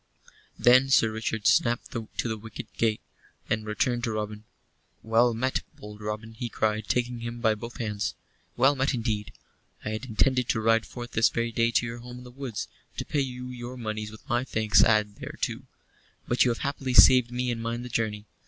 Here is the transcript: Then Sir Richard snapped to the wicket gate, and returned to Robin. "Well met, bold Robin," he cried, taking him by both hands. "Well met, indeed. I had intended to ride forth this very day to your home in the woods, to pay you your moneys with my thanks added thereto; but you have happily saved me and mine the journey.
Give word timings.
Then 0.57 0.89
Sir 0.89 1.11
Richard 1.11 1.45
snapped 1.45 1.91
to 1.91 2.07
the 2.27 2.35
wicket 2.35 2.73
gate, 2.73 3.01
and 3.51 3.67
returned 3.67 4.03
to 4.05 4.11
Robin. 4.13 4.45
"Well 5.03 5.35
met, 5.35 5.61
bold 5.75 6.01
Robin," 6.01 6.33
he 6.33 6.49
cried, 6.49 6.87
taking 6.87 7.19
him 7.19 7.39
by 7.39 7.53
both 7.53 7.77
hands. 7.77 8.15
"Well 8.57 8.75
met, 8.75 8.95
indeed. 8.95 9.31
I 9.85 9.89
had 9.89 10.05
intended 10.05 10.49
to 10.49 10.59
ride 10.59 10.87
forth 10.87 11.11
this 11.11 11.29
very 11.29 11.51
day 11.51 11.69
to 11.69 11.85
your 11.85 11.99
home 11.99 12.17
in 12.17 12.23
the 12.23 12.31
woods, 12.31 12.67
to 12.97 13.05
pay 13.05 13.21
you 13.21 13.49
your 13.49 13.77
moneys 13.77 14.09
with 14.09 14.27
my 14.27 14.43
thanks 14.43 14.83
added 14.83 15.17
thereto; 15.19 15.67
but 16.27 16.43
you 16.45 16.49
have 16.49 16.63
happily 16.65 16.95
saved 16.95 17.29
me 17.31 17.51
and 17.51 17.61
mine 17.61 17.83
the 17.83 17.87
journey. 17.87 18.25